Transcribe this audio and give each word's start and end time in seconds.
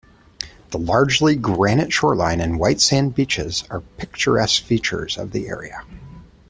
The 0.71 0.79
largely 0.79 1.35
granite 1.35 1.93
shoreline 1.93 2.41
and 2.41 2.57
white 2.57 2.81
sand 2.81 3.13
beaches 3.13 3.65
are 3.69 3.81
picturesque 3.97 4.63
features 4.63 5.15
of 5.15 5.29
the 5.29 5.47
area. 5.47 5.83